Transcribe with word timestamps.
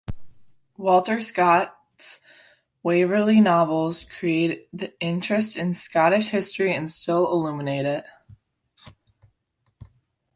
Walter 0.77 1.21
Scott's 1.21 2.21
Waverley 2.81 3.39
novels 3.39 4.03
created 4.05 4.65
interest 4.99 5.55
in 5.57 5.73
Scottish 5.73 6.29
history 6.29 6.73
and 6.75 6.89
still 6.89 7.31
illuminate 7.31 7.85
it. 7.85 8.05